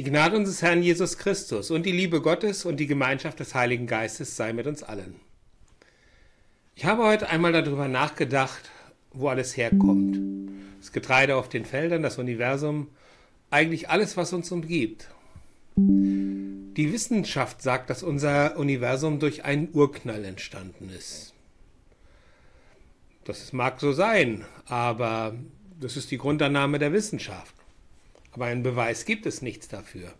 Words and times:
Die 0.00 0.04
Gnade 0.04 0.34
unseres 0.34 0.62
Herrn 0.62 0.82
Jesus 0.82 1.18
Christus 1.18 1.70
und 1.70 1.84
die 1.84 1.92
Liebe 1.92 2.22
Gottes 2.22 2.64
und 2.64 2.78
die 2.78 2.86
Gemeinschaft 2.86 3.38
des 3.38 3.54
Heiligen 3.54 3.86
Geistes 3.86 4.34
sei 4.34 4.54
mit 4.54 4.66
uns 4.66 4.82
allen. 4.82 5.16
Ich 6.74 6.86
habe 6.86 7.02
heute 7.02 7.28
einmal 7.28 7.52
darüber 7.52 7.86
nachgedacht, 7.86 8.70
wo 9.12 9.28
alles 9.28 9.58
herkommt. 9.58 10.18
Das 10.78 10.92
Getreide 10.92 11.36
auf 11.36 11.50
den 11.50 11.66
Feldern, 11.66 12.02
das 12.02 12.16
Universum, 12.16 12.88
eigentlich 13.50 13.90
alles, 13.90 14.16
was 14.16 14.32
uns 14.32 14.50
umgibt. 14.50 15.08
Die 15.76 16.92
Wissenschaft 16.94 17.60
sagt, 17.60 17.90
dass 17.90 18.02
unser 18.02 18.56
Universum 18.56 19.18
durch 19.18 19.44
einen 19.44 19.68
Urknall 19.70 20.24
entstanden 20.24 20.88
ist. 20.88 21.34
Das 23.24 23.52
mag 23.52 23.80
so 23.80 23.92
sein, 23.92 24.46
aber 24.64 25.34
das 25.78 25.98
ist 25.98 26.10
die 26.10 26.16
Grundannahme 26.16 26.78
der 26.78 26.94
Wissenschaft. 26.94 27.59
Aber 28.32 28.46
einen 28.46 28.62
Beweis 28.62 29.04
gibt 29.04 29.26
es 29.26 29.42
nichts 29.42 29.68
dafür. 29.68 30.12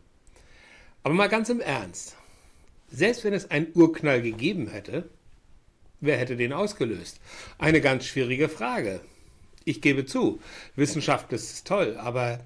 Aber 1.03 1.15
mal 1.15 1.29
ganz 1.29 1.49
im 1.49 1.61
Ernst. 1.61 2.17
Selbst 2.91 3.25
wenn 3.25 3.35
es 3.35 3.51
einen 3.51 3.69
Urknall 3.75 4.21
gegeben 4.21 4.69
hätte, 4.69 5.09
wer 6.01 6.19
hätte 6.19 6.37
den 6.37 6.53
ausgelöst? 6.53 7.21
Eine 7.59 7.81
ganz 7.81 8.05
schwierige 8.05 8.49
Frage. 8.49 9.01
Ich 9.65 9.81
gebe 9.81 10.05
zu, 10.05 10.41
Wissenschaft 10.75 11.33
ist 11.33 11.67
toll, 11.67 11.97
aber 11.99 12.41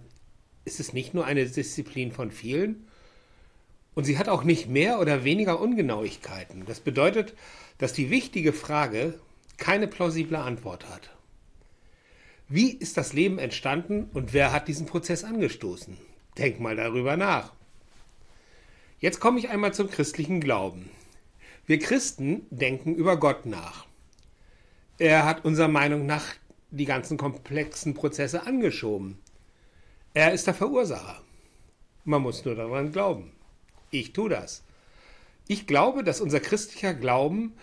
ist 0.64 0.80
es 0.80 0.92
nicht 0.92 1.14
nur 1.14 1.24
eine 1.24 1.46
Disziplin 1.46 2.12
von 2.12 2.30
vielen? 2.30 2.86
Und 3.94 4.04
sie 4.04 4.18
hat 4.18 4.28
auch 4.28 4.44
nicht 4.44 4.68
mehr 4.68 5.00
oder 5.00 5.24
weniger 5.24 5.60
Ungenauigkeiten. 5.60 6.64
Das 6.66 6.80
bedeutet, 6.80 7.34
dass 7.78 7.92
die 7.92 8.10
wichtige 8.10 8.52
Frage 8.52 9.18
keine 9.56 9.86
plausible 9.86 10.38
Antwort 10.38 10.88
hat. 10.88 11.13
Wie 12.48 12.72
ist 12.72 12.98
das 12.98 13.14
Leben 13.14 13.38
entstanden 13.38 14.10
und 14.12 14.34
wer 14.34 14.52
hat 14.52 14.68
diesen 14.68 14.84
Prozess 14.84 15.24
angestoßen? 15.24 15.96
Denk 16.36 16.60
mal 16.60 16.76
darüber 16.76 17.16
nach. 17.16 17.52
Jetzt 18.98 19.18
komme 19.18 19.38
ich 19.38 19.48
einmal 19.48 19.72
zum 19.72 19.90
christlichen 19.90 20.40
Glauben. 20.40 20.90
Wir 21.66 21.78
Christen 21.78 22.46
denken 22.50 22.94
über 22.94 23.18
Gott 23.18 23.46
nach. 23.46 23.86
Er 24.98 25.24
hat 25.24 25.46
unserer 25.46 25.68
Meinung 25.68 26.04
nach 26.04 26.24
die 26.70 26.84
ganzen 26.84 27.16
komplexen 27.16 27.94
Prozesse 27.94 28.46
angeschoben. 28.46 29.18
Er 30.12 30.32
ist 30.32 30.46
der 30.46 30.54
Verursacher. 30.54 31.22
Man 32.04 32.20
muss 32.20 32.44
nur 32.44 32.54
daran 32.54 32.92
glauben. 32.92 33.32
Ich 33.90 34.12
tue 34.12 34.28
das. 34.28 34.64
Ich 35.48 35.66
glaube, 35.66 36.04
dass 36.04 36.20
unser 36.20 36.40
christlicher 36.40 36.92
Glauben 36.92 37.54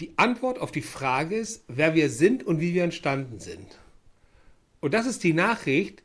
die 0.00 0.18
Antwort 0.18 0.58
auf 0.58 0.72
die 0.72 0.82
Frage 0.82 1.36
ist, 1.36 1.64
wer 1.68 1.94
wir 1.94 2.10
sind 2.10 2.42
und 2.44 2.60
wie 2.60 2.74
wir 2.74 2.82
entstanden 2.82 3.38
sind. 3.38 3.78
Und 4.86 4.92
das 4.92 5.06
ist 5.06 5.24
die 5.24 5.32
Nachricht, 5.32 6.04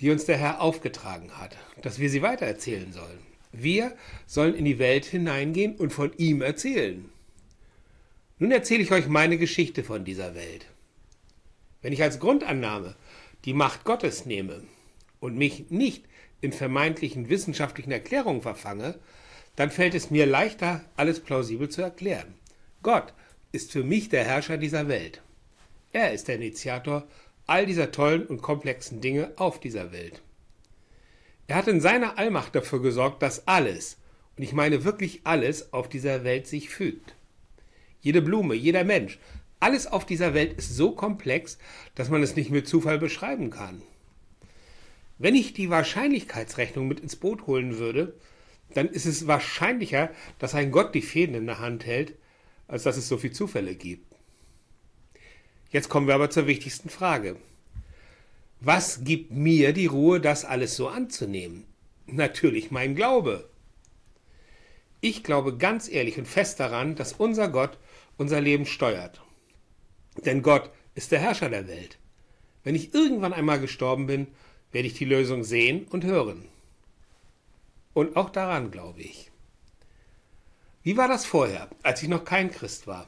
die 0.00 0.10
uns 0.10 0.26
der 0.26 0.36
Herr 0.36 0.60
aufgetragen 0.60 1.38
hat, 1.38 1.56
dass 1.82 1.98
wir 1.98 2.08
sie 2.08 2.22
weitererzählen 2.22 2.92
sollen. 2.92 3.18
Wir 3.50 3.96
sollen 4.26 4.54
in 4.54 4.64
die 4.64 4.78
Welt 4.78 5.06
hineingehen 5.06 5.74
und 5.74 5.92
von 5.92 6.12
ihm 6.16 6.40
erzählen. 6.40 7.10
Nun 8.38 8.52
erzähle 8.52 8.84
ich 8.84 8.92
euch 8.92 9.08
meine 9.08 9.38
Geschichte 9.38 9.82
von 9.82 10.04
dieser 10.04 10.36
Welt. 10.36 10.66
Wenn 11.82 11.92
ich 11.92 12.00
als 12.00 12.20
Grundannahme 12.20 12.94
die 13.44 13.54
Macht 13.54 13.82
Gottes 13.82 14.24
nehme 14.24 14.62
und 15.18 15.36
mich 15.36 15.72
nicht 15.72 16.04
in 16.40 16.52
vermeintlichen 16.52 17.28
wissenschaftlichen 17.28 17.90
Erklärungen 17.90 18.42
verfange, 18.42 19.00
dann 19.56 19.72
fällt 19.72 19.96
es 19.96 20.12
mir 20.12 20.26
leichter, 20.26 20.84
alles 20.94 21.18
plausibel 21.18 21.70
zu 21.70 21.82
erklären. 21.82 22.34
Gott 22.84 23.14
ist 23.50 23.72
für 23.72 23.82
mich 23.82 24.10
der 24.10 24.22
Herrscher 24.22 24.58
dieser 24.58 24.86
Welt. 24.86 25.22
Er 25.90 26.12
ist 26.12 26.28
der 26.28 26.36
Initiator 26.36 27.08
all 27.46 27.66
dieser 27.66 27.92
tollen 27.92 28.26
und 28.26 28.42
komplexen 28.42 29.00
Dinge 29.00 29.32
auf 29.36 29.60
dieser 29.60 29.92
Welt. 29.92 30.22
Er 31.46 31.56
hat 31.56 31.68
in 31.68 31.80
seiner 31.80 32.18
Allmacht 32.18 32.54
dafür 32.54 32.82
gesorgt, 32.82 33.22
dass 33.22 33.46
alles, 33.46 33.98
und 34.36 34.42
ich 34.42 34.52
meine 34.52 34.84
wirklich 34.84 35.20
alles, 35.24 35.72
auf 35.72 35.88
dieser 35.88 36.24
Welt 36.24 36.46
sich 36.46 36.68
fügt. 36.68 37.14
Jede 38.00 38.20
Blume, 38.20 38.54
jeder 38.54 38.84
Mensch, 38.84 39.18
alles 39.60 39.86
auf 39.86 40.04
dieser 40.04 40.34
Welt 40.34 40.58
ist 40.58 40.76
so 40.76 40.92
komplex, 40.92 41.58
dass 41.94 42.10
man 42.10 42.22
es 42.22 42.36
nicht 42.36 42.50
mit 42.50 42.68
Zufall 42.68 42.98
beschreiben 42.98 43.50
kann. 43.50 43.80
Wenn 45.18 45.34
ich 45.34 45.54
die 45.54 45.70
Wahrscheinlichkeitsrechnung 45.70 46.86
mit 46.88 47.00
ins 47.00 47.16
Boot 47.16 47.46
holen 47.46 47.78
würde, 47.78 48.14
dann 48.74 48.88
ist 48.88 49.06
es 49.06 49.26
wahrscheinlicher, 49.26 50.10
dass 50.38 50.54
ein 50.54 50.70
Gott 50.70 50.94
die 50.94 51.02
Fäden 51.02 51.34
in 51.34 51.46
der 51.46 51.58
Hand 51.58 51.86
hält, 51.86 52.14
als 52.68 52.82
dass 52.82 52.96
es 52.96 53.08
so 53.08 53.16
viele 53.16 53.32
Zufälle 53.32 53.74
gibt. 53.74 54.05
Jetzt 55.70 55.88
kommen 55.88 56.06
wir 56.06 56.14
aber 56.14 56.30
zur 56.30 56.46
wichtigsten 56.46 56.90
Frage. 56.90 57.36
Was 58.60 59.04
gibt 59.04 59.32
mir 59.32 59.72
die 59.72 59.86
Ruhe, 59.86 60.20
das 60.20 60.44
alles 60.44 60.76
so 60.76 60.88
anzunehmen? 60.88 61.64
Natürlich 62.06 62.70
mein 62.70 62.94
Glaube. 62.94 63.48
Ich 65.00 65.22
glaube 65.22 65.56
ganz 65.56 65.88
ehrlich 65.88 66.18
und 66.18 66.26
fest 66.26 66.60
daran, 66.60 66.94
dass 66.94 67.12
unser 67.12 67.48
Gott 67.48 67.78
unser 68.16 68.40
Leben 68.40 68.66
steuert. 68.66 69.20
Denn 70.24 70.42
Gott 70.42 70.70
ist 70.94 71.12
der 71.12 71.20
Herrscher 71.20 71.50
der 71.50 71.68
Welt. 71.68 71.98
Wenn 72.64 72.74
ich 72.74 72.94
irgendwann 72.94 73.32
einmal 73.32 73.60
gestorben 73.60 74.06
bin, 74.06 74.26
werde 74.72 74.88
ich 74.88 74.94
die 74.94 75.04
Lösung 75.04 75.44
sehen 75.44 75.86
und 75.90 76.04
hören. 76.04 76.48
Und 77.92 78.16
auch 78.16 78.30
daran 78.30 78.70
glaube 78.70 79.02
ich. 79.02 79.30
Wie 80.82 80.96
war 80.96 81.08
das 81.08 81.26
vorher, 81.26 81.68
als 81.82 82.02
ich 82.02 82.08
noch 82.08 82.24
kein 82.24 82.50
Christ 82.50 82.86
war? 82.86 83.06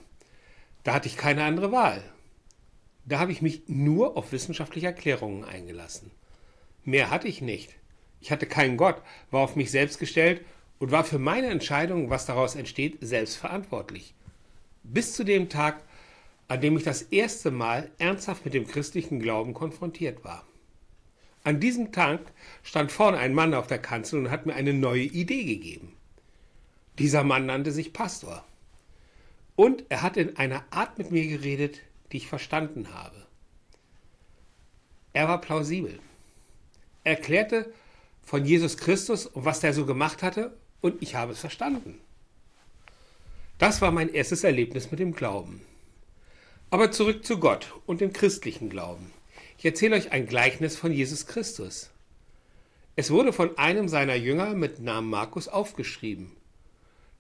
Da 0.83 0.95
hatte 0.95 1.09
ich 1.09 1.17
keine 1.17 1.45
andere 1.45 1.73
Wahl. 1.73 2.03
Da 3.09 3.19
habe 3.21 3.33
ich 3.33 3.41
mich 3.41 3.63
nur 3.69 4.19
auf 4.19 4.33
wissenschaftliche 4.33 4.89
Erklärungen 4.89 5.43
eingelassen. 5.43 6.11
Mehr 6.85 7.11
hatte 7.11 7.27
ich 7.27 7.41
nicht. 7.41 7.75
Ich 8.21 8.31
hatte 8.31 8.45
keinen 8.45 8.77
Gott, 8.77 9.01
war 9.31 9.41
auf 9.41 9.57
mich 9.57 9.71
selbst 9.71 9.99
gestellt 9.99 10.45
und 10.79 10.91
war 10.91 11.05
für 11.05 11.19
meine 11.19 11.47
Entscheidung, 11.47 12.11
was 12.11 12.27
daraus 12.27 12.55
entsteht, 12.55 12.99
selbst 13.01 13.37
verantwortlich. 13.37 14.15
Bis 14.83 15.15
zu 15.15 15.25
dem 15.25 15.49
Tag, 15.49 15.83
an 16.49 16.61
dem 16.61 16.77
ich 16.77 16.85
das 16.85 17.01
erste 17.01 17.51
Mal 17.51 17.91
ernsthaft 17.97 18.45
mit 18.45 18.53
dem 18.53 18.67
christlichen 18.67 19.21
Glauben 19.21 19.55
konfrontiert 19.55 20.23
war. 20.23 20.47
An 21.45 21.61
diesem 21.61 21.93
Tag 21.93 22.21
stand 22.63 22.93
vorne 22.93 23.17
ein 23.17 23.33
Mann 23.33 23.55
auf 23.55 23.69
der 23.69 23.79
Kanzel 23.79 24.19
und 24.19 24.31
hat 24.31 24.45
mir 24.45 24.55
eine 24.55 24.75
neue 24.75 25.05
Idee 25.05 25.45
gegeben. 25.45 25.95
Dieser 26.99 27.25
Mann 27.25 27.47
nannte 27.47 27.73
sich 27.73 27.95
Pastor. 27.95 28.45
Und 29.57 29.85
er 29.89 30.03
hat 30.03 30.19
in 30.19 30.37
einer 30.37 30.65
Art 30.71 30.99
mit 30.99 31.11
mir 31.11 31.27
geredet, 31.27 31.81
die 32.13 32.19
ich 32.19 32.29
verstanden 32.29 32.95
habe. 32.95 33.27
Er 35.13 35.29
war 35.29 35.41
plausibel. 35.41 35.99
Er 37.05 37.17
erklärte 37.17 37.73
von 38.23 38.45
Jesus 38.45 38.77
Christus 38.77 39.27
und 39.27 39.45
was 39.45 39.61
der 39.61 39.73
so 39.73 39.87
gemacht 39.87 40.23
hatte 40.23 40.57
und 40.81 41.03
ich 41.03 41.15
habe 41.15 41.33
es 41.33 41.41
verstanden. 41.41 41.99
Das 43.59 43.81
war 43.81 43.91
mein 43.91 44.09
erstes 44.13 44.45
Erlebnis 44.45 44.91
mit 44.91 45.01
dem 45.01 45.15
Glauben. 45.15 45.63
Aber 46.71 46.93
zurück 46.93 47.25
zu 47.25 47.41
Gott 47.41 47.75
und 47.87 48.01
dem 48.01 48.13
christlichen 48.13 48.69
Glauben. 48.69 49.11
Ich 49.57 49.65
erzähle 49.65 49.97
euch 49.97 50.13
ein 50.13 50.27
Gleichnis 50.27 50.77
von 50.77 50.93
Jesus 50.93 51.27
Christus. 51.27 51.91
Es 52.95 53.11
wurde 53.11 53.33
von 53.33 53.57
einem 53.59 53.89
seiner 53.89 54.15
Jünger 54.15 54.55
mit 54.55 54.81
Namen 54.81 55.09
Markus 55.11 55.49
aufgeschrieben. 55.49 56.31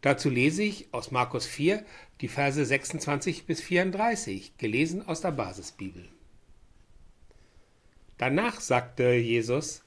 Dazu 0.01 0.31
lese 0.31 0.63
ich 0.63 0.93
aus 0.93 1.11
Markus 1.11 1.47
4 1.47 1.85
die 2.21 2.29
Verse 2.29 2.65
26 2.65 3.47
bis 3.47 3.61
34, 3.61 4.57
gelesen 4.57 5.07
aus 5.07 5.21
der 5.21 5.33
Basisbibel. 5.33 6.09
Danach 8.17 8.61
sagte 8.61 9.15
Jesus, 9.15 9.83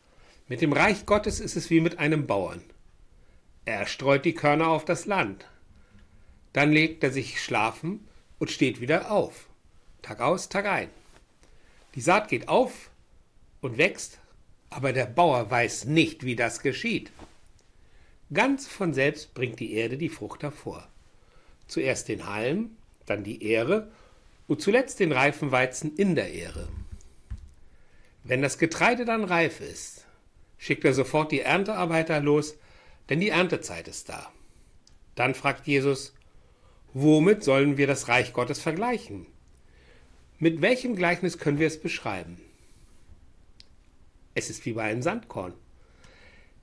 mit 0.47 0.61
dem 0.61 0.73
Reich 0.73 1.05
Gottes 1.05 1.39
ist 1.39 1.55
es 1.55 1.69
wie 1.69 1.79
mit 1.79 1.99
einem 1.99 2.27
Bauern. 2.27 2.61
Er 3.63 3.85
streut 3.85 4.25
die 4.25 4.33
Körner 4.33 4.67
auf 4.67 4.85
das 4.85 5.05
Land. 5.05 5.45
Dann 6.51 6.71
legt 6.71 7.03
er 7.03 7.11
sich 7.11 7.41
schlafen 7.41 8.07
und 8.39 8.51
steht 8.51 8.81
wieder 8.81 9.11
auf. 9.11 9.47
Tag 10.01 10.19
aus, 10.19 10.49
Tag 10.49 10.65
ein. 10.65 10.89
Die 11.95 12.01
Saat 12.01 12.27
geht 12.27 12.47
auf 12.47 12.89
und 13.61 13.77
wächst, 13.77 14.19
aber 14.69 14.93
der 14.93 15.05
Bauer 15.05 15.49
weiß 15.49 15.85
nicht, 15.85 16.25
wie 16.25 16.35
das 16.35 16.61
geschieht. 16.61 17.11
Ganz 18.33 18.67
von 18.67 18.93
selbst 18.93 19.33
bringt 19.33 19.59
die 19.59 19.73
Erde 19.73 19.97
die 19.97 20.09
Frucht 20.09 20.43
hervor. 20.43 20.87
Zuerst 21.67 22.07
den 22.07 22.27
Halm, 22.27 22.77
dann 23.05 23.23
die 23.23 23.43
Ähre 23.43 23.91
und 24.47 24.61
zuletzt 24.61 24.99
den 24.99 25.11
reifen 25.11 25.51
Weizen 25.51 25.95
in 25.95 26.15
der 26.15 26.33
Ähre. 26.33 26.69
Wenn 28.23 28.41
das 28.41 28.57
Getreide 28.57 29.03
dann 29.03 29.23
reif 29.23 29.59
ist, 29.59 30.05
schickt 30.57 30.85
er 30.85 30.93
sofort 30.93 31.31
die 31.31 31.41
Erntearbeiter 31.41 32.21
los, 32.21 32.55
denn 33.09 33.19
die 33.19 33.29
Erntezeit 33.29 33.87
ist 33.87 34.09
da. 34.09 34.31
Dann 35.15 35.35
fragt 35.35 35.67
Jesus, 35.67 36.13
womit 36.93 37.43
sollen 37.43 37.77
wir 37.77 37.87
das 37.87 38.07
Reich 38.07 38.31
Gottes 38.31 38.61
vergleichen? 38.61 39.25
Mit 40.39 40.61
welchem 40.61 40.95
Gleichnis 40.95 41.37
können 41.37 41.59
wir 41.59 41.67
es 41.67 41.79
beschreiben? 41.79 42.39
Es 44.33 44.49
ist 44.49 44.65
wie 44.65 44.73
bei 44.73 44.83
einem 44.83 45.01
Sandkorn. 45.01 45.53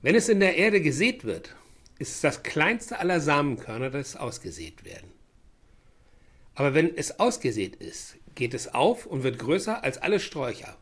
Wenn 0.01 0.15
es 0.15 0.29
in 0.29 0.39
der 0.39 0.55
Erde 0.55 0.81
gesät 0.81 1.25
wird, 1.25 1.55
ist 1.97 2.15
es 2.15 2.21
das 2.21 2.43
kleinste 2.43 2.99
aller 2.99 3.19
Samenkörner, 3.19 3.89
das 3.89 4.15
ausgesät 4.15 4.85
werden. 4.85 5.11
Aber 6.55 6.73
wenn 6.73 6.95
es 6.95 7.19
ausgesät 7.19 7.75
ist, 7.75 8.15
geht 8.35 8.53
es 8.53 8.73
auf 8.73 9.05
und 9.05 9.23
wird 9.23 9.39
größer 9.39 9.83
als 9.83 9.97
alle 9.97 10.19
Sträucher. 10.19 10.77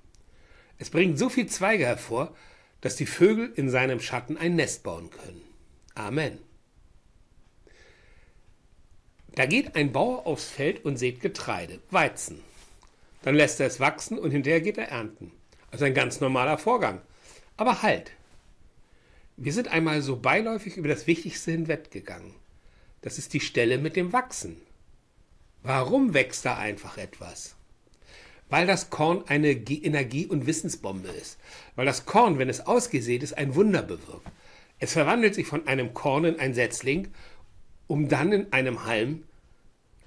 Es 0.78 0.92
bringt 0.92 1.18
so 1.18 1.30
viel 1.30 1.48
Zweige 1.48 1.86
hervor, 1.86 2.36
dass 2.82 2.96
die 2.96 3.08
Vögel 3.08 3.52
in 3.56 3.70
seinem 3.70 4.00
Schatten 4.00 4.38
ein 4.38 4.56
Nest 4.56 4.84
bauen 4.84 5.10
können. 5.10 5.42
Amen. 5.96 6.38
Da 9.34 9.48
geht 9.48 9.76
ein 9.76 9.92
Bauer 9.92 10.28
aufs 10.28 10.50
Feld 10.50 10.86
und 10.86 10.98
sät 10.98 11.22
Getreide, 11.22 11.80
Weizen. 11.90 12.42
Dann 13.24 13.36
lässt 13.36 13.60
er 13.60 13.68
es 13.68 13.80
wachsen 13.80 14.20
und 14.20 14.32
hinterher 14.32 14.62
geht 14.62 14.78
er 14.78 14.90
ernten. 14.90 15.32
Also 15.72 15.86
ein 15.86 15.94
ganz 15.96 16.22
normaler 16.22 16.60
Vorgang. 16.60 17.02
Aber 17.56 17.82
halt. 17.82 18.12
Wir 19.40 19.54
sind 19.54 19.68
einmal 19.68 20.02
so 20.02 20.16
beiläufig 20.16 20.78
über 20.78 20.88
das 20.88 21.06
Wichtigste 21.06 21.52
hinweggegangen. 21.52 22.34
Das 23.02 23.20
ist 23.20 23.34
die 23.34 23.40
Stelle 23.40 23.78
mit 23.78 23.96
dem 23.96 24.12
Wachsen. 24.12 24.60
Warum 25.62 26.16
wächst 26.16 26.44
da 26.44 26.58
einfach 26.58 26.98
etwas? 26.98 27.56
Weil 28.50 28.66
das 28.66 28.90
Korn 28.90 29.26
eine 29.28 29.52
Energie- 29.52 30.26
und 30.26 30.48
Wissensbombe 30.48 31.10
ist. 31.10 31.38
Weil 31.76 31.86
das 31.86 32.08
Korn, 32.08 32.40
wenn 32.40 32.50
es 32.50 32.66
ausgesät 32.66 33.22
ist, 33.22 33.38
ein 33.38 33.54
Wunder 33.54 33.84
bewirkt. 33.84 34.28
Es 34.80 34.94
verwandelt 34.94 35.36
sich 35.36 35.46
von 35.46 35.68
einem 35.68 35.94
Korn 35.94 36.26
in 36.26 36.40
ein 36.40 36.56
Setzling, 36.56 37.10
um 37.86 38.10
dann 38.10 38.32
in 38.32 38.52
einem 38.54 38.86
Halm 38.86 39.24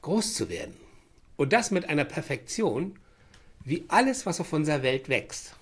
groß 0.02 0.34
zu 0.34 0.48
werden. 0.48 0.74
Und 1.36 1.52
das 1.52 1.70
mit 1.70 1.88
einer 1.88 2.04
Perfektion, 2.04 2.98
wie 3.64 3.84
alles, 3.86 4.26
was 4.26 4.40
auf 4.40 4.52
unserer 4.52 4.82
Welt 4.82 5.08
wächst. 5.08 5.54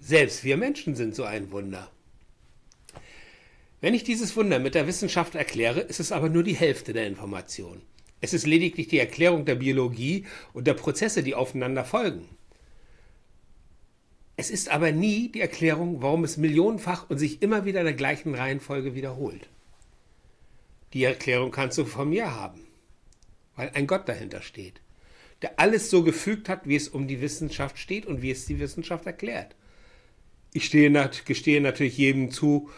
Selbst 0.00 0.42
wir 0.42 0.56
Menschen 0.56 0.96
sind 0.96 1.14
so 1.14 1.22
ein 1.22 1.52
Wunder. 1.52 1.88
Wenn 3.82 3.94
ich 3.94 4.04
dieses 4.04 4.36
Wunder 4.36 4.60
mit 4.60 4.76
der 4.76 4.86
Wissenschaft 4.86 5.34
erkläre, 5.34 5.80
ist 5.80 5.98
es 5.98 6.12
aber 6.12 6.28
nur 6.28 6.44
die 6.44 6.54
Hälfte 6.54 6.92
der 6.92 7.08
Information. 7.08 7.82
Es 8.20 8.32
ist 8.32 8.46
lediglich 8.46 8.86
die 8.86 9.00
Erklärung 9.00 9.44
der 9.44 9.56
Biologie 9.56 10.24
und 10.52 10.68
der 10.68 10.74
Prozesse, 10.74 11.24
die 11.24 11.34
aufeinander 11.34 11.84
folgen. 11.84 12.28
Es 14.36 14.50
ist 14.50 14.68
aber 14.68 14.92
nie 14.92 15.32
die 15.32 15.40
Erklärung, 15.40 16.00
warum 16.00 16.22
es 16.22 16.36
millionenfach 16.36 17.10
und 17.10 17.18
sich 17.18 17.42
immer 17.42 17.64
wieder 17.64 17.80
in 17.80 17.86
der 17.86 17.94
gleichen 17.96 18.36
Reihenfolge 18.36 18.94
wiederholt. 18.94 19.48
Die 20.92 21.02
Erklärung 21.02 21.50
kannst 21.50 21.76
du 21.76 21.84
von 21.84 22.08
mir 22.08 22.32
haben, 22.32 22.60
weil 23.56 23.70
ein 23.74 23.88
Gott 23.88 24.08
dahinter 24.08 24.42
steht, 24.42 24.80
der 25.42 25.58
alles 25.58 25.90
so 25.90 26.04
gefügt 26.04 26.48
hat, 26.48 26.68
wie 26.68 26.76
es 26.76 26.88
um 26.88 27.08
die 27.08 27.20
Wissenschaft 27.20 27.78
steht 27.78 28.06
und 28.06 28.22
wie 28.22 28.30
es 28.30 28.46
die 28.46 28.60
Wissenschaft 28.60 29.06
erklärt. 29.06 29.56
Ich 30.52 30.66
stehe, 30.66 31.10
gestehe 31.24 31.60
natürlich 31.60 31.98
jedem 31.98 32.30
zu, 32.30 32.70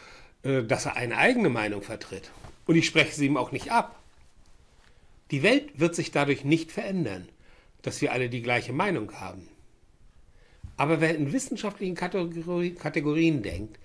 dass 0.44 0.86
er 0.86 0.96
eine 0.96 1.16
eigene 1.16 1.48
Meinung 1.48 1.82
vertritt. 1.82 2.30
Und 2.66 2.76
ich 2.76 2.86
spreche 2.86 3.14
sie 3.14 3.26
ihm 3.26 3.36
auch 3.36 3.50
nicht 3.50 3.72
ab. 3.72 3.98
Die 5.30 5.42
Welt 5.42 5.80
wird 5.80 5.94
sich 5.94 6.10
dadurch 6.10 6.44
nicht 6.44 6.70
verändern, 6.70 7.28
dass 7.82 8.00
wir 8.00 8.12
alle 8.12 8.28
die 8.28 8.42
gleiche 8.42 8.72
Meinung 8.72 9.12
haben. 9.14 9.48
Aber 10.76 11.00
wer 11.00 11.14
in 11.14 11.32
wissenschaftlichen 11.32 11.94
Kategorien 11.94 13.42
denkt, 13.42 13.78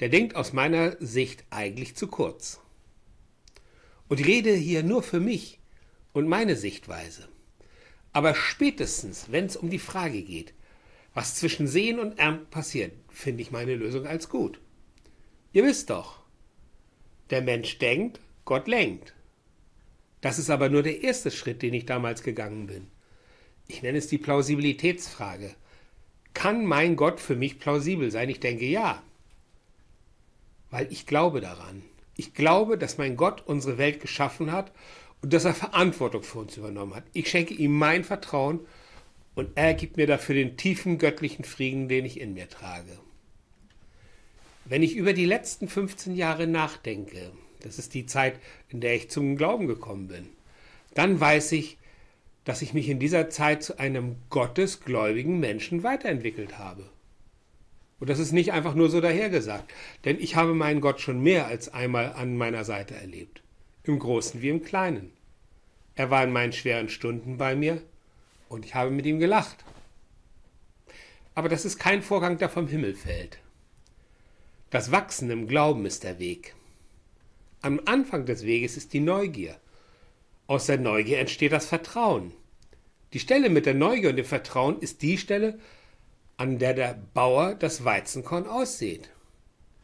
der 0.00 0.08
denkt 0.08 0.36
aus 0.36 0.52
meiner 0.52 0.96
Sicht 1.00 1.44
eigentlich 1.50 1.94
zu 1.94 2.08
kurz. 2.08 2.60
Und 4.08 4.20
ich 4.20 4.26
rede 4.26 4.52
hier 4.52 4.82
nur 4.82 5.02
für 5.02 5.20
mich 5.20 5.60
und 6.12 6.28
meine 6.28 6.56
Sichtweise. 6.56 7.28
Aber 8.12 8.34
spätestens, 8.34 9.26
wenn 9.30 9.46
es 9.46 9.56
um 9.56 9.70
die 9.70 9.78
Frage 9.78 10.22
geht, 10.22 10.52
was 11.14 11.36
zwischen 11.36 11.66
Sehen 11.66 11.98
und 11.98 12.18
Ernten 12.18 12.46
passiert, 12.46 12.92
finde 13.08 13.42
ich 13.42 13.50
meine 13.50 13.74
Lösung 13.74 14.06
als 14.06 14.28
gut. 14.28 14.60
Ihr 15.52 15.64
wisst 15.64 15.90
doch, 15.90 16.20
der 17.30 17.42
Mensch 17.42 17.78
denkt, 17.78 18.20
Gott 18.44 18.68
lenkt. 18.68 19.14
Das 20.20 20.38
ist 20.38 20.50
aber 20.50 20.68
nur 20.68 20.82
der 20.82 21.02
erste 21.02 21.30
Schritt, 21.30 21.62
den 21.62 21.74
ich 21.74 21.84
damals 21.84 22.22
gegangen 22.22 22.66
bin. 22.66 22.86
Ich 23.68 23.82
nenne 23.82 23.98
es 23.98 24.06
die 24.06 24.18
Plausibilitätsfrage. 24.18 25.54
Kann 26.34 26.64
mein 26.64 26.96
Gott 26.96 27.20
für 27.20 27.36
mich 27.36 27.58
plausibel 27.58 28.10
sein? 28.10 28.28
Ich 28.28 28.40
denke 28.40 28.64
ja. 28.64 29.02
Weil 30.70 30.90
ich 30.90 31.06
glaube 31.06 31.40
daran. 31.40 31.82
Ich 32.16 32.34
glaube, 32.34 32.78
dass 32.78 32.98
mein 32.98 33.16
Gott 33.16 33.42
unsere 33.46 33.78
Welt 33.78 34.00
geschaffen 34.00 34.52
hat 34.52 34.72
und 35.20 35.32
dass 35.32 35.44
er 35.44 35.54
Verantwortung 35.54 36.22
für 36.22 36.38
uns 36.38 36.56
übernommen 36.56 36.94
hat. 36.94 37.04
Ich 37.12 37.28
schenke 37.28 37.54
ihm 37.54 37.76
mein 37.76 38.04
Vertrauen 38.04 38.60
und 39.34 39.50
er 39.54 39.74
gibt 39.74 39.96
mir 39.96 40.06
dafür 40.06 40.34
den 40.34 40.56
tiefen 40.56 40.98
göttlichen 40.98 41.44
Frieden, 41.44 41.88
den 41.88 42.04
ich 42.04 42.20
in 42.20 42.34
mir 42.34 42.48
trage. 42.48 42.98
Wenn 44.72 44.82
ich 44.82 44.96
über 44.96 45.12
die 45.12 45.26
letzten 45.26 45.68
15 45.68 46.16
Jahre 46.16 46.46
nachdenke, 46.46 47.30
das 47.60 47.78
ist 47.78 47.92
die 47.92 48.06
Zeit, 48.06 48.40
in 48.70 48.80
der 48.80 48.94
ich 48.94 49.10
zum 49.10 49.36
Glauben 49.36 49.66
gekommen 49.66 50.08
bin, 50.08 50.30
dann 50.94 51.20
weiß 51.20 51.52
ich, 51.52 51.76
dass 52.44 52.62
ich 52.62 52.72
mich 52.72 52.88
in 52.88 52.98
dieser 52.98 53.28
Zeit 53.28 53.62
zu 53.62 53.78
einem 53.78 54.16
gottesgläubigen 54.30 55.38
Menschen 55.38 55.82
weiterentwickelt 55.82 56.56
habe. 56.56 56.88
Und 58.00 58.08
das 58.08 58.18
ist 58.18 58.32
nicht 58.32 58.54
einfach 58.54 58.74
nur 58.74 58.88
so 58.88 59.02
dahergesagt, 59.02 59.70
denn 60.06 60.18
ich 60.18 60.36
habe 60.36 60.54
meinen 60.54 60.80
Gott 60.80 61.02
schon 61.02 61.22
mehr 61.22 61.48
als 61.48 61.68
einmal 61.68 62.14
an 62.14 62.38
meiner 62.38 62.64
Seite 62.64 62.94
erlebt, 62.94 63.42
im 63.84 63.98
Großen 63.98 64.40
wie 64.40 64.48
im 64.48 64.62
Kleinen. 64.62 65.12
Er 65.96 66.08
war 66.08 66.24
in 66.24 66.32
meinen 66.32 66.54
schweren 66.54 66.88
Stunden 66.88 67.36
bei 67.36 67.54
mir 67.54 67.82
und 68.48 68.64
ich 68.64 68.74
habe 68.74 68.90
mit 68.90 69.04
ihm 69.04 69.18
gelacht. 69.18 69.66
Aber 71.34 71.50
das 71.50 71.66
ist 71.66 71.78
kein 71.78 72.00
Vorgang, 72.00 72.38
der 72.38 72.48
vom 72.48 72.68
Himmel 72.68 72.94
fällt. 72.94 73.38
Das 74.72 74.90
Wachsen 74.90 75.28
im 75.28 75.48
Glauben 75.48 75.84
ist 75.84 76.02
der 76.02 76.18
Weg. 76.18 76.54
Am 77.60 77.78
Anfang 77.84 78.24
des 78.24 78.46
Weges 78.46 78.78
ist 78.78 78.94
die 78.94 79.00
Neugier. 79.00 79.54
Aus 80.46 80.64
der 80.64 80.78
Neugier 80.78 81.18
entsteht 81.18 81.52
das 81.52 81.66
Vertrauen. 81.66 82.32
Die 83.12 83.18
Stelle 83.18 83.50
mit 83.50 83.66
der 83.66 83.74
Neugier 83.74 84.08
und 84.08 84.16
dem 84.16 84.24
Vertrauen 84.24 84.78
ist 84.80 85.02
die 85.02 85.18
Stelle, 85.18 85.58
an 86.38 86.58
der 86.58 86.72
der 86.72 86.98
Bauer 87.12 87.54
das 87.54 87.84
Weizenkorn 87.84 88.46
aussät. 88.46 89.10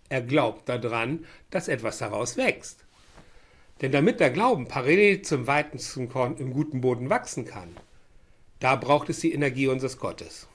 Er 0.09 0.23
glaubt 0.23 0.71
daran, 0.71 1.27
dass 1.51 1.69
etwas 1.69 1.99
daraus 1.99 2.39
wächst. 2.39 2.87
Denn 3.83 3.93
damit 3.93 4.21
der 4.21 4.31
Glauben 4.31 4.69
parallel 4.69 5.21
zum 5.21 5.47
Weizenkorn 5.47 6.39
im 6.39 6.55
guten 6.55 6.81
Boden 6.81 7.11
wachsen 7.11 7.45
kann, 7.45 7.77
da 8.59 8.75
braucht 8.75 9.11
es 9.11 9.21
die 9.21 9.35
Energie 9.35 9.69
unseres 9.69 9.99
Gottes. 9.99 10.49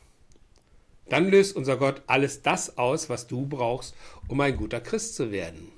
Dann 1.09 1.29
löst 1.29 1.55
unser 1.55 1.77
Gott 1.77 2.01
alles 2.07 2.41
das 2.41 2.77
aus, 2.77 3.09
was 3.09 3.27
du 3.27 3.45
brauchst, 3.45 3.95
um 4.27 4.39
ein 4.41 4.55
guter 4.55 4.81
Christ 4.81 5.15
zu 5.15 5.31
werden. 5.31 5.71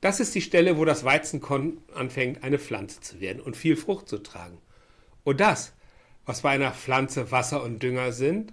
Das 0.00 0.18
ist 0.18 0.34
die 0.34 0.40
Stelle, 0.40 0.78
wo 0.78 0.84
das 0.84 1.04
Weizenkorn 1.04 1.78
anfängt, 1.94 2.42
eine 2.42 2.58
Pflanze 2.58 3.00
zu 3.00 3.20
werden 3.20 3.40
und 3.40 3.56
viel 3.56 3.76
Frucht 3.76 4.08
zu 4.08 4.18
tragen. 4.18 4.58
Und 5.24 5.40
das, 5.40 5.72
was 6.26 6.42
bei 6.42 6.50
einer 6.50 6.72
Pflanze 6.72 7.30
Wasser 7.30 7.62
und 7.62 7.82
Dünger 7.82 8.12
sind, 8.12 8.52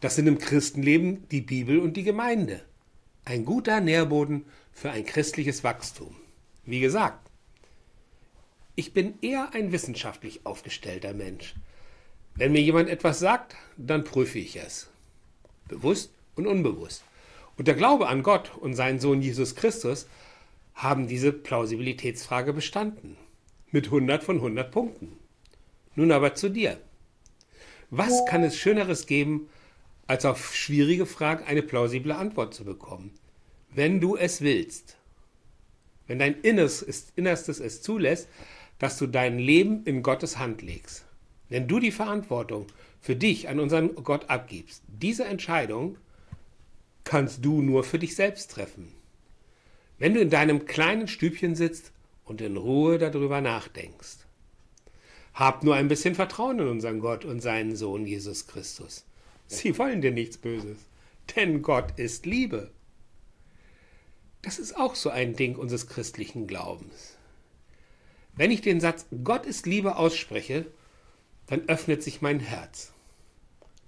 das 0.00 0.16
sind 0.16 0.26
im 0.26 0.38
Christenleben 0.38 1.26
die 1.30 1.40
Bibel 1.40 1.78
und 1.78 1.96
die 1.96 2.02
Gemeinde. 2.02 2.60
Ein 3.24 3.44
guter 3.44 3.80
Nährboden 3.80 4.44
für 4.72 4.90
ein 4.90 5.06
christliches 5.06 5.64
Wachstum. 5.64 6.14
Wie 6.64 6.80
gesagt, 6.80 7.30
ich 8.74 8.92
bin 8.92 9.14
eher 9.20 9.54
ein 9.54 9.72
wissenschaftlich 9.72 10.44
aufgestellter 10.44 11.14
Mensch. 11.14 11.54
Wenn 12.34 12.52
mir 12.52 12.62
jemand 12.62 12.88
etwas 12.88 13.18
sagt, 13.18 13.56
dann 13.76 14.04
prüfe 14.04 14.38
ich 14.38 14.56
es. 14.56 14.88
Bewusst 15.68 16.12
und 16.34 16.46
unbewusst. 16.46 17.04
Und 17.56 17.68
der 17.68 17.74
Glaube 17.74 18.08
an 18.08 18.22
Gott 18.22 18.56
und 18.56 18.74
seinen 18.74 19.00
Sohn 19.00 19.20
Jesus 19.20 19.54
Christus 19.54 20.06
haben 20.74 21.06
diese 21.06 21.32
Plausibilitätsfrage 21.32 22.52
bestanden. 22.52 23.16
Mit 23.70 23.86
100 23.86 24.24
von 24.24 24.36
100 24.36 24.70
Punkten. 24.70 25.18
Nun 25.94 26.10
aber 26.12 26.34
zu 26.34 26.48
dir. 26.48 26.78
Was 27.90 28.24
kann 28.26 28.42
es 28.42 28.56
Schöneres 28.56 29.06
geben, 29.06 29.48
als 30.06 30.24
auf 30.24 30.54
schwierige 30.54 31.04
Fragen 31.04 31.44
eine 31.44 31.62
plausible 31.62 32.14
Antwort 32.14 32.54
zu 32.54 32.64
bekommen? 32.64 33.12
Wenn 33.74 34.00
du 34.00 34.16
es 34.16 34.40
willst. 34.40 34.96
Wenn 36.06 36.18
dein 36.18 36.40
Innerstes, 36.40 37.60
es 37.60 37.82
zulässt, 37.82 38.28
dass 38.78 38.98
du 38.98 39.06
dein 39.06 39.38
Leben 39.38 39.84
in 39.84 40.02
Gottes 40.02 40.38
Hand 40.38 40.62
legst. 40.62 41.04
Wenn 41.52 41.68
du 41.68 41.80
die 41.80 41.92
Verantwortung 41.92 42.64
für 43.02 43.14
dich 43.14 43.50
an 43.50 43.60
unseren 43.60 43.94
Gott 43.96 44.30
abgibst, 44.30 44.82
diese 44.88 45.26
Entscheidung 45.26 45.98
kannst 47.04 47.44
du 47.44 47.60
nur 47.60 47.84
für 47.84 47.98
dich 47.98 48.16
selbst 48.16 48.52
treffen. 48.52 48.88
Wenn 49.98 50.14
du 50.14 50.20
in 50.20 50.30
deinem 50.30 50.64
kleinen 50.64 51.08
Stübchen 51.08 51.54
sitzt 51.54 51.92
und 52.24 52.40
in 52.40 52.56
Ruhe 52.56 52.96
darüber 52.96 53.42
nachdenkst. 53.42 54.20
Hab 55.34 55.62
nur 55.62 55.74
ein 55.74 55.88
bisschen 55.88 56.14
Vertrauen 56.14 56.58
in 56.58 56.68
unseren 56.68 57.00
Gott 57.00 57.26
und 57.26 57.40
seinen 57.40 57.76
Sohn 57.76 58.06
Jesus 58.06 58.46
Christus. 58.46 59.04
Sie 59.46 59.76
wollen 59.76 60.00
dir 60.00 60.10
nichts 60.10 60.38
Böses, 60.38 60.78
denn 61.36 61.60
Gott 61.60 61.98
ist 61.98 62.24
Liebe. 62.24 62.70
Das 64.40 64.58
ist 64.58 64.74
auch 64.74 64.94
so 64.94 65.10
ein 65.10 65.36
Ding 65.36 65.56
unseres 65.56 65.86
christlichen 65.86 66.46
Glaubens. 66.46 67.18
Wenn 68.36 68.50
ich 68.50 68.62
den 68.62 68.80
Satz 68.80 69.04
Gott 69.22 69.44
ist 69.44 69.66
Liebe 69.66 69.96
ausspreche, 69.96 70.64
dann 71.52 71.68
öffnet 71.68 72.02
sich 72.02 72.22
mein 72.22 72.40
Herz. 72.40 72.94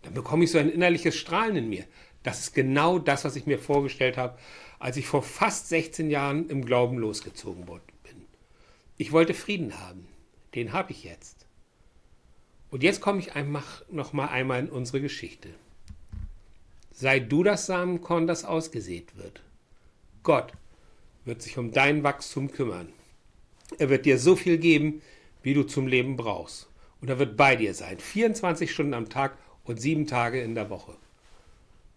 Dann 0.02 0.12
bekomme 0.12 0.44
ich 0.44 0.50
so 0.50 0.58
ein 0.58 0.68
innerliches 0.68 1.16
Strahlen 1.16 1.56
in 1.56 1.70
mir. 1.70 1.86
Das 2.22 2.40
ist 2.40 2.54
genau 2.54 2.98
das, 2.98 3.24
was 3.24 3.36
ich 3.36 3.46
mir 3.46 3.58
vorgestellt 3.58 4.18
habe, 4.18 4.38
als 4.78 4.98
ich 4.98 5.06
vor 5.06 5.22
fast 5.22 5.70
16 5.70 6.10
Jahren 6.10 6.50
im 6.50 6.66
Glauben 6.66 6.98
losgezogen 6.98 7.64
bin. 7.64 8.26
Ich 8.98 9.12
wollte 9.12 9.32
Frieden 9.32 9.80
haben. 9.80 10.06
Den 10.54 10.74
habe 10.74 10.92
ich 10.92 11.04
jetzt. 11.04 11.46
Und 12.68 12.82
jetzt 12.82 13.00
komme 13.00 13.20
ich 13.20 13.34
einfach 13.34 13.82
noch 13.90 14.12
mal 14.12 14.26
einmal 14.26 14.60
in 14.60 14.68
unsere 14.68 15.00
Geschichte. 15.00 15.48
sei 16.92 17.18
du 17.18 17.42
das 17.42 17.64
Samenkorn, 17.64 18.26
das 18.26 18.44
ausgesät 18.44 19.16
wird. 19.16 19.40
Gott 20.22 20.52
wird 21.24 21.40
sich 21.40 21.56
um 21.56 21.72
dein 21.72 22.02
Wachstum 22.02 22.52
kümmern. 22.52 22.92
Er 23.78 23.88
wird 23.88 24.04
dir 24.04 24.18
so 24.18 24.36
viel 24.36 24.58
geben, 24.58 25.00
wie 25.42 25.54
du 25.54 25.62
zum 25.62 25.86
Leben 25.86 26.18
brauchst. 26.18 26.68
Und 27.04 27.10
er 27.10 27.18
wird 27.18 27.36
bei 27.36 27.54
dir 27.54 27.74
sein, 27.74 27.98
24 27.98 28.72
Stunden 28.72 28.94
am 28.94 29.10
Tag 29.10 29.36
und 29.64 29.78
sieben 29.78 30.06
Tage 30.06 30.40
in 30.40 30.54
der 30.54 30.70
Woche. 30.70 30.96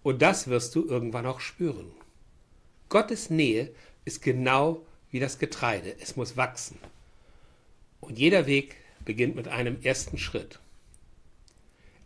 Und 0.04 0.22
das 0.22 0.50
wirst 0.50 0.76
du 0.76 0.86
irgendwann 0.86 1.26
auch 1.26 1.40
spüren. 1.40 1.94
Gottes 2.90 3.30
Nähe 3.30 3.72
ist 4.04 4.22
genau 4.22 4.86
wie 5.10 5.22
das 5.22 5.40
Getreide. 5.40 5.96
Es 6.02 6.18
muss 6.18 6.36
wachsen. 6.36 6.78
Und 8.02 8.20
jeder 8.20 8.48
Weg 8.48 8.76
beginnt 9.06 9.38
mit 9.38 9.48
einem 9.48 9.82
ersten 9.82 10.18
Schritt. 10.18 10.60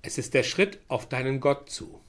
Es 0.04 0.20
ist 0.20 0.36
der 0.36 0.44
Schritt 0.44 0.78
auf 0.88 1.10
deinen 1.10 1.40
Gott 1.40 1.72
zu. 1.72 2.00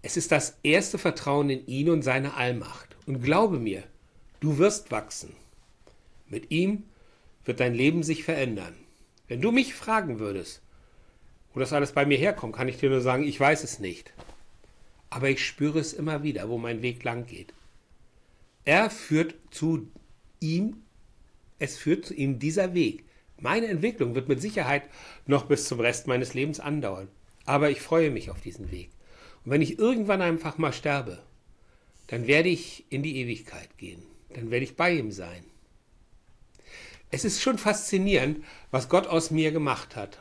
Es 0.00 0.16
ist 0.16 0.32
das 0.32 0.56
erste 0.62 0.96
Vertrauen 0.96 1.50
in 1.50 1.66
ihn 1.66 1.90
und 1.90 2.00
seine 2.00 2.32
Allmacht. 2.32 2.96
Und 3.04 3.22
glaube 3.22 3.58
mir, 3.58 3.82
du 4.40 4.56
wirst 4.56 4.90
wachsen. 4.90 5.36
Mit 6.28 6.50
ihm 6.50 6.84
wird 7.44 7.60
dein 7.60 7.74
Leben 7.74 8.02
sich 8.02 8.24
verändern. 8.24 8.74
Wenn 9.30 9.40
du 9.40 9.52
mich 9.52 9.74
fragen 9.74 10.18
würdest, 10.18 10.60
wo 11.54 11.60
das 11.60 11.72
alles 11.72 11.92
bei 11.92 12.04
mir 12.04 12.18
herkommt, 12.18 12.56
kann 12.56 12.66
ich 12.66 12.78
dir 12.78 12.90
nur 12.90 13.00
sagen, 13.00 13.22
ich 13.22 13.38
weiß 13.38 13.62
es 13.62 13.78
nicht. 13.78 14.12
Aber 15.08 15.30
ich 15.30 15.46
spüre 15.46 15.78
es 15.78 15.92
immer 15.92 16.24
wieder, 16.24 16.48
wo 16.48 16.58
mein 16.58 16.82
Weg 16.82 17.04
lang 17.04 17.26
geht. 17.26 17.54
Er 18.64 18.90
führt 18.90 19.36
zu 19.52 19.86
ihm, 20.40 20.82
es 21.60 21.78
führt 21.78 22.06
zu 22.06 22.14
ihm 22.14 22.40
dieser 22.40 22.74
Weg. 22.74 23.04
Meine 23.38 23.68
Entwicklung 23.68 24.16
wird 24.16 24.28
mit 24.28 24.40
Sicherheit 24.40 24.82
noch 25.26 25.44
bis 25.44 25.68
zum 25.68 25.78
Rest 25.78 26.08
meines 26.08 26.34
Lebens 26.34 26.58
andauern. 26.58 27.06
Aber 27.44 27.70
ich 27.70 27.80
freue 27.80 28.10
mich 28.10 28.30
auf 28.30 28.40
diesen 28.40 28.72
Weg. 28.72 28.90
Und 29.44 29.52
wenn 29.52 29.62
ich 29.62 29.78
irgendwann 29.78 30.22
einfach 30.22 30.58
mal 30.58 30.72
sterbe, 30.72 31.22
dann 32.08 32.26
werde 32.26 32.48
ich 32.48 32.84
in 32.90 33.04
die 33.04 33.18
Ewigkeit 33.18 33.78
gehen. 33.78 34.02
Dann 34.34 34.50
werde 34.50 34.64
ich 34.64 34.74
bei 34.74 34.92
ihm 34.92 35.12
sein. 35.12 35.44
Es 37.10 37.24
ist 37.24 37.42
schon 37.42 37.58
faszinierend, 37.58 38.44
was 38.70 38.88
Gott 38.88 39.06
aus 39.06 39.30
mir 39.30 39.50
gemacht 39.50 39.96
hat. 39.96 40.20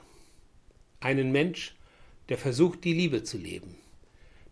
Einen 1.00 1.31
Mensch, 1.31 1.75
der 2.29 2.38
versucht, 2.38 2.84
die 2.84 2.93
Liebe 2.93 3.24
zu 3.24 3.38
leben. 3.38 3.75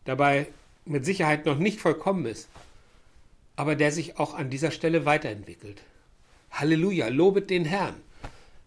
Dabei 0.06 0.48
mit 0.86 1.04
Sicherheit 1.04 1.46
noch 1.46 1.58
nicht 1.58 1.82
vollkommen 1.82 2.26
ist, 2.26 2.48
aber 3.56 3.76
der 3.76 3.92
sich 3.92 4.20
auch 4.20 4.36
an 4.36 4.50
dieser 4.50 4.72
Stelle 4.72 5.06
weiterentwickelt. 5.06 5.82
Halleluja, 6.52 7.08
lobet 7.08 7.50
den 7.50 7.66
Herrn. 7.66 7.96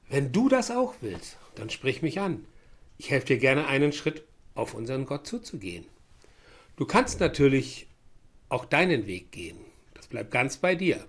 Wenn 0.09 0.33
du 0.33 0.49
das 0.49 0.71
auch 0.71 0.95
willst, 1.01 1.37
dann 1.55 1.71
sprich 1.71 2.03
mich 2.03 2.21
an. 2.21 2.45
Ich 2.99 3.11
helfe 3.11 3.29
dir 3.29 3.39
gerne 3.39 3.69
einen 3.69 3.93
Schritt 3.93 4.25
auf 4.55 4.75
unseren 4.75 5.07
Gott 5.07 5.27
zuzugehen. 5.27 5.87
Du 6.77 6.87
kannst 6.87 7.21
natürlich 7.21 7.87
auch 8.49 8.65
deinen 8.65 9.07
Weg 9.07 9.31
gehen. 9.31 9.59
Das 9.95 10.09
bleibt 10.09 10.33
ganz 10.33 10.57
bei 10.57 10.75
dir. 10.75 11.07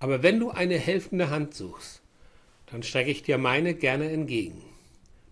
Aber 0.00 0.22
wenn 0.22 0.40
du 0.40 0.50
eine 0.50 0.78
helfende 0.78 1.30
Hand 1.30 1.54
suchst, 1.54 2.02
dann 2.66 2.82
strecke 2.82 3.10
ich 3.10 3.22
dir 3.22 3.38
meine 3.38 3.74
gerne 3.74 4.10
entgegen. 4.10 4.62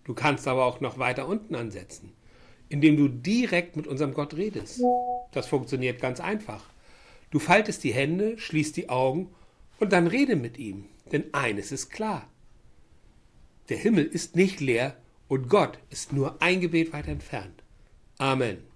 Du 0.05 0.13
kannst 0.13 0.47
aber 0.47 0.65
auch 0.65 0.79
noch 0.79 0.97
weiter 0.99 1.27
unten 1.27 1.55
ansetzen, 1.55 2.13
indem 2.69 2.95
du 2.95 3.07
direkt 3.07 3.75
mit 3.75 3.87
unserem 3.87 4.13
Gott 4.13 4.35
redest. 4.35 4.81
Das 5.31 5.47
funktioniert 5.47 5.99
ganz 5.99 6.19
einfach. 6.19 6.63
Du 7.31 7.39
faltest 7.39 7.83
die 7.83 7.93
Hände, 7.93 8.37
schließt 8.37 8.77
die 8.77 8.89
Augen 8.89 9.31
und 9.79 9.91
dann 9.91 10.07
rede 10.07 10.35
mit 10.35 10.57
ihm. 10.57 10.85
Denn 11.11 11.33
eines 11.33 11.71
ist 11.71 11.89
klar. 11.89 12.27
Der 13.69 13.77
Himmel 13.77 14.05
ist 14.05 14.35
nicht 14.35 14.59
leer 14.59 14.95
und 15.27 15.49
Gott 15.49 15.79
ist 15.89 16.13
nur 16.13 16.41
ein 16.41 16.61
Gebet 16.61 16.93
weit 16.93 17.07
entfernt. 17.07 17.63
Amen. 18.17 18.68